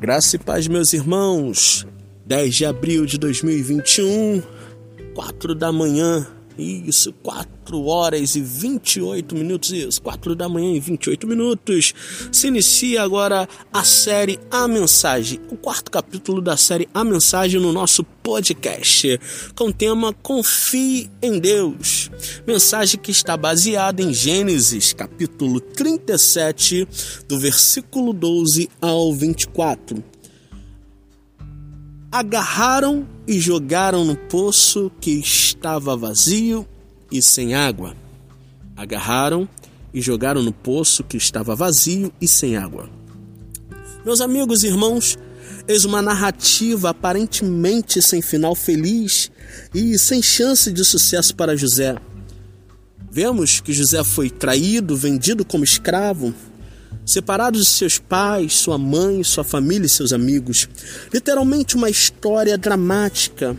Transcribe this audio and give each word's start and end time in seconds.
Graça 0.00 0.36
e 0.36 0.38
paz, 0.38 0.66
meus 0.66 0.94
irmãos. 0.94 1.86
10 2.24 2.54
de 2.54 2.64
abril 2.64 3.04
de 3.04 3.18
2021, 3.18 4.42
4 5.14 5.54
da 5.54 5.70
manhã. 5.70 6.26
Isso, 6.56 7.12
4 7.22 7.84
horas 7.84 8.34
e 8.34 8.40
28 8.40 9.34
minutos. 9.34 9.70
Isso, 9.70 10.00
4 10.00 10.34
da 10.34 10.48
manhã 10.48 10.72
e 10.72 10.80
28 10.80 11.26
minutos. 11.26 11.92
Se 12.32 12.46
inicia 12.46 13.02
agora 13.02 13.46
a 13.70 13.84
série 13.84 14.40
A 14.50 14.66
Mensagem, 14.66 15.38
o 15.50 15.56
quarto 15.56 15.90
capítulo 15.90 16.40
da 16.40 16.56
série 16.56 16.88
A 16.94 17.04
Mensagem 17.04 17.60
no 17.60 17.70
nosso 17.70 18.02
podcast, 18.02 19.20
com 19.54 19.64
o 19.66 19.72
tema 19.72 20.14
Confie 20.14 21.10
em 21.20 21.38
Deus. 21.38 21.99
Mensagem 22.46 23.00
que 23.00 23.10
está 23.10 23.36
baseada 23.36 24.02
em 24.02 24.12
Gênesis, 24.12 24.92
capítulo 24.92 25.60
37, 25.60 26.86
do 27.28 27.38
versículo 27.38 28.12
12 28.12 28.68
ao 28.80 29.12
24 29.12 30.02
agarraram 32.10 33.06
e 33.26 33.38
jogaram 33.38 34.04
no 34.04 34.16
poço 34.16 34.90
que 35.00 35.12
estava 35.12 35.96
vazio 35.96 36.66
e 37.10 37.22
sem 37.22 37.54
água. 37.54 37.94
Agarraram 38.76 39.48
e 39.94 40.00
jogaram 40.00 40.42
no 40.42 40.52
poço 40.52 41.04
que 41.04 41.16
estava 41.16 41.54
vazio 41.54 42.12
e 42.20 42.26
sem 42.26 42.56
água. 42.56 42.90
Meus 44.04 44.20
amigos 44.20 44.64
e 44.64 44.66
irmãos, 44.66 45.16
eis 45.68 45.84
uma 45.84 46.02
narrativa 46.02 46.90
aparentemente 46.90 48.02
sem 48.02 48.20
final 48.20 48.56
feliz 48.56 49.30
e 49.72 49.96
sem 49.98 50.20
chance 50.20 50.72
de 50.72 50.84
sucesso 50.84 51.34
para 51.36 51.56
José. 51.56 51.94
Vemos 53.10 53.60
que 53.60 53.72
José 53.72 54.04
foi 54.04 54.30
traído, 54.30 54.96
vendido 54.96 55.44
como 55.44 55.64
escravo, 55.64 56.32
separado 57.04 57.58
de 57.58 57.64
seus 57.64 57.98
pais, 57.98 58.54
sua 58.54 58.78
mãe, 58.78 59.24
sua 59.24 59.42
família 59.42 59.86
e 59.86 59.88
seus 59.88 60.12
amigos. 60.12 60.68
Literalmente 61.12 61.74
uma 61.74 61.90
história 61.90 62.56
dramática. 62.56 63.56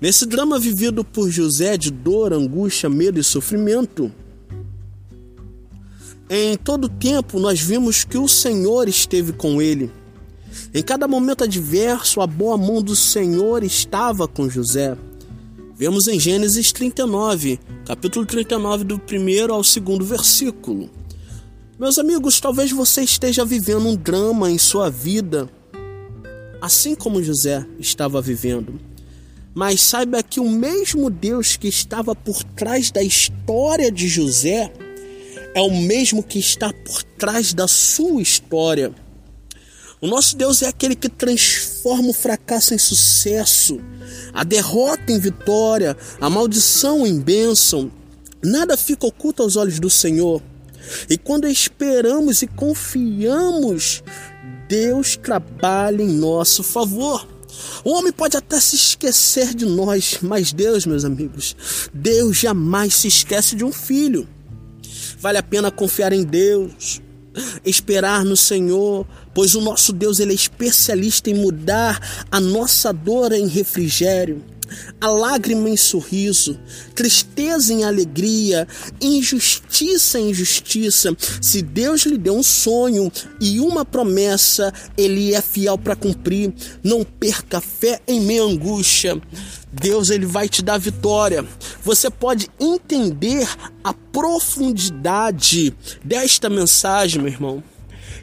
Nesse 0.00 0.26
drama 0.26 0.58
vivido 0.58 1.02
por 1.02 1.30
José 1.30 1.78
de 1.78 1.90
dor, 1.90 2.32
angústia, 2.32 2.90
medo 2.90 3.18
e 3.18 3.24
sofrimento, 3.24 4.12
em 6.28 6.58
todo 6.58 6.90
tempo 6.90 7.40
nós 7.40 7.58
vimos 7.58 8.04
que 8.04 8.18
o 8.18 8.28
Senhor 8.28 8.86
esteve 8.86 9.32
com 9.32 9.62
ele. 9.62 9.90
Em 10.74 10.82
cada 10.82 11.08
momento 11.08 11.44
adverso, 11.44 12.20
a 12.20 12.26
boa 12.26 12.58
mão 12.58 12.82
do 12.82 12.94
Senhor 12.94 13.64
estava 13.64 14.28
com 14.28 14.48
José. 14.48 14.94
Vemos 15.78 16.08
em 16.08 16.18
Gênesis 16.18 16.72
39, 16.72 17.60
capítulo 17.86 18.26
39, 18.26 18.82
do 18.82 18.98
primeiro 18.98 19.54
ao 19.54 19.62
segundo 19.62 20.04
versículo. 20.04 20.90
Meus 21.78 22.00
amigos, 22.00 22.40
talvez 22.40 22.72
você 22.72 23.02
esteja 23.02 23.44
vivendo 23.44 23.86
um 23.86 23.94
drama 23.94 24.50
em 24.50 24.58
sua 24.58 24.90
vida, 24.90 25.48
assim 26.60 26.96
como 26.96 27.22
José 27.22 27.64
estava 27.78 28.20
vivendo. 28.20 28.80
Mas 29.54 29.80
saiba 29.80 30.20
que 30.20 30.40
o 30.40 30.50
mesmo 30.50 31.08
Deus 31.08 31.56
que 31.56 31.68
estava 31.68 32.12
por 32.12 32.42
trás 32.42 32.90
da 32.90 33.00
história 33.04 33.92
de 33.92 34.08
José 34.08 34.72
é 35.54 35.60
o 35.60 35.70
mesmo 35.70 36.24
que 36.24 36.40
está 36.40 36.72
por 36.72 37.04
trás 37.04 37.54
da 37.54 37.68
sua 37.68 38.20
história. 38.20 38.92
O 40.00 40.08
nosso 40.08 40.36
Deus 40.36 40.60
é 40.60 40.66
aquele 40.66 40.96
que 40.96 41.08
transforma 41.08 41.67
o 41.84 42.12
fracasso 42.12 42.74
em 42.74 42.78
sucesso, 42.78 43.80
a 44.32 44.44
derrota 44.44 45.12
em 45.12 45.18
vitória, 45.18 45.96
a 46.20 46.28
maldição 46.28 47.06
em 47.06 47.18
bênção. 47.20 47.90
Nada 48.42 48.76
fica 48.76 49.06
oculto 49.06 49.42
aos 49.42 49.56
olhos 49.56 49.78
do 49.78 49.90
Senhor. 49.90 50.42
E 51.08 51.18
quando 51.18 51.46
esperamos 51.46 52.42
e 52.42 52.46
confiamos, 52.46 54.02
Deus 54.68 55.16
trabalha 55.16 56.02
em 56.02 56.08
nosso 56.08 56.62
favor. 56.62 57.26
O 57.84 57.90
homem 57.90 58.12
pode 58.12 58.36
até 58.36 58.60
se 58.60 58.76
esquecer 58.76 59.54
de 59.54 59.64
nós, 59.64 60.18
mas 60.22 60.52
Deus, 60.52 60.86
meus 60.86 61.04
amigos, 61.04 61.56
Deus 61.92 62.38
jamais 62.38 62.94
se 62.94 63.08
esquece 63.08 63.56
de 63.56 63.64
um 63.64 63.72
filho. 63.72 64.28
Vale 65.18 65.38
a 65.38 65.42
pena 65.42 65.70
confiar 65.70 66.12
em 66.12 66.22
Deus, 66.22 67.00
esperar 67.64 68.24
no 68.24 68.36
Senhor, 68.36 69.06
pois 69.34 69.54
o 69.54 69.60
nosso 69.60 69.92
Deus 69.92 70.20
ele 70.20 70.32
é 70.32 70.34
especialista 70.34 71.30
em 71.30 71.34
mudar 71.34 72.26
a 72.30 72.40
nossa 72.40 72.92
dor 72.92 73.32
em 73.32 73.46
refrigério 73.46 74.42
a 75.00 75.08
lágrima 75.08 75.68
em 75.68 75.76
sorriso, 75.76 76.58
tristeza 76.94 77.72
em 77.72 77.84
alegria, 77.84 78.66
injustiça 79.00 80.18
em 80.18 80.32
justiça. 80.32 81.16
Se 81.40 81.62
Deus 81.62 82.02
lhe 82.02 82.18
deu 82.18 82.36
um 82.36 82.42
sonho 82.42 83.10
e 83.40 83.60
uma 83.60 83.84
promessa, 83.84 84.72
ele 84.96 85.34
é 85.34 85.40
fiel 85.40 85.78
para 85.78 85.96
cumprir. 85.96 86.52
Não 86.82 87.04
perca 87.04 87.60
fé 87.60 88.00
em 88.06 88.20
minha 88.20 88.42
angústia. 88.42 89.20
Deus 89.72 90.10
ele 90.10 90.26
vai 90.26 90.48
te 90.48 90.62
dar 90.62 90.78
vitória. 90.78 91.44
Você 91.82 92.10
pode 92.10 92.48
entender 92.58 93.48
a 93.84 93.92
profundidade 93.92 95.74
desta 96.04 96.48
mensagem, 96.48 97.22
meu 97.22 97.32
irmão. 97.32 97.62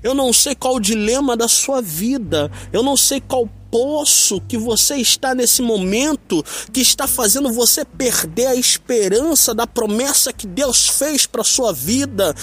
Eu 0.04 0.14
não 0.14 0.32
sei 0.32 0.54
qual 0.54 0.76
o 0.76 0.80
dilema 0.80 1.36
da 1.36 1.48
sua 1.48 1.82
vida, 1.82 2.52
eu 2.72 2.84
não 2.84 2.96
sei 2.96 3.20
qual 3.20 3.50
poço 3.76 4.40
que 4.48 4.58
você 4.58 4.96
está 4.96 5.36
nesse 5.36 5.62
momento 5.62 6.42
que 6.72 6.80
está 6.80 7.06
fazendo 7.06 7.52
você 7.52 7.84
perder 7.84 8.48
a 8.48 8.56
esperança 8.56 9.54
da 9.54 9.68
promessa 9.68 10.32
que 10.32 10.48
Deus 10.48 10.88
fez 10.88 11.26
para 11.26 11.44
sua 11.44 11.74
vida? 11.74 12.34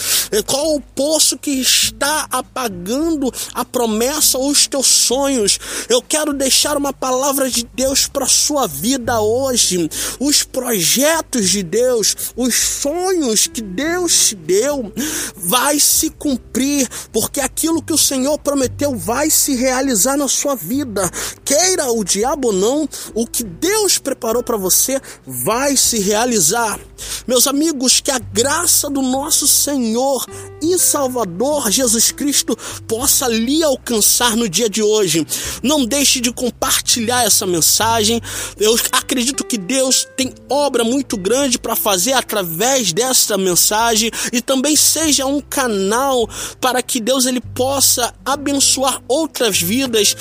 Qual 0.47 0.75
o 0.75 0.81
poço 0.83 1.39
que 1.39 1.53
está 1.53 2.27
apagando 2.31 3.33
a 3.55 3.65
promessa 3.65 4.37
ou 4.37 4.51
os 4.51 4.67
teus 4.67 4.87
sonhos? 4.87 5.59
Eu 5.89 6.03
quero 6.03 6.35
deixar 6.35 6.77
uma 6.77 6.93
palavra 6.93 7.49
de 7.49 7.65
Deus 7.65 8.07
para 8.07 8.27
sua 8.27 8.67
vida 8.67 9.19
hoje. 9.19 9.89
Os 10.21 10.43
projetos 10.43 11.49
de 11.49 11.63
Deus, 11.63 12.15
os 12.37 12.55
sonhos 12.55 13.47
que 13.47 13.63
Deus 13.63 14.29
te 14.29 14.35
deu, 14.35 14.93
vai 15.35 15.81
se 15.81 16.11
cumprir, 16.11 16.87
porque 17.11 17.41
aquilo 17.41 17.83
que 17.83 17.95
o 17.95 17.99
Senhor 17.99 18.39
prometeu 18.39 18.95
vai 18.95 19.31
se 19.31 19.55
realizar 19.55 20.19
na 20.19 20.29
sua 20.29 20.55
vida 20.55 21.11
queira 21.45 21.91
o 21.91 22.05
diabo 22.05 22.49
ou 22.49 22.55
não, 22.55 22.89
o 23.15 23.27
que 23.27 23.45
Deus 23.45 23.99
preparou 23.99 24.43
para 24.43 24.57
você 24.57 25.01
vai 25.27 25.77
se 25.77 25.99
realizar. 25.99 26.79
Meus 27.27 27.47
amigos, 27.47 28.01
que 28.01 28.11
a 28.11 28.19
graça 28.19 28.89
do 28.89 29.03
nosso 29.03 29.47
Senhor 29.47 30.25
e 30.61 30.79
Salvador 30.79 31.71
Jesus 31.71 32.11
Cristo 32.11 32.57
possa 32.87 33.29
lhe 33.29 33.63
alcançar 33.63 34.37
no 34.37 34.49
dia 34.49 34.69
de 34.69 34.83
hoje. 34.83 35.27
Não 35.63 35.85
deixe 35.85 36.21
de 36.21 36.33
compartilhar 36.33 37.25
essa 37.25 37.47
mensagem. 37.47 38.21
Eu 38.59 38.75
acredito 38.93 39.45
que 39.45 39.59
Deus 39.59 40.07
tem 40.17 40.33
obra 40.49 40.85
muito 40.85 41.17
grande 41.17 41.59
para 41.59 41.77
fazer 41.77 42.13
através 42.13 42.93
dessa 42.93 43.37
mensagem 43.37 44.11
e 44.33 44.41
também 44.41 44.77
seja 44.77 45.27
um 45.27 45.41
canal 45.41 46.29
para 46.61 46.83
que 46.83 47.01
Deus 47.01 47.27
ele 47.27 47.41
possa 47.41 48.15
abençoar 48.25 49.03
outras 49.09 49.61
vidas. 49.61 50.17